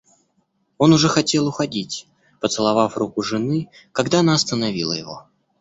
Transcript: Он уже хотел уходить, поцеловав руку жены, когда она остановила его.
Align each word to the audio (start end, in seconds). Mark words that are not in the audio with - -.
Он 0.79 0.93
уже 0.93 1.07
хотел 1.09 1.47
уходить, 1.47 2.07
поцеловав 2.39 2.97
руку 2.97 3.21
жены, 3.21 3.69
когда 3.91 4.21
она 4.21 4.33
остановила 4.33 4.93
его. 4.93 5.27